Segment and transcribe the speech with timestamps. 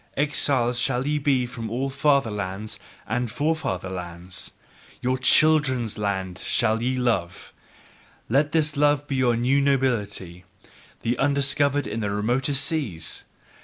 [0.17, 4.49] Exiles shall ye be from all fatherlands and forefather lands!
[4.99, 7.53] Your CHILDREN'S LAND shall ye love:
[8.27, 10.43] let this love be your new nobility,
[11.03, 13.25] the undiscovered in the remotest seas!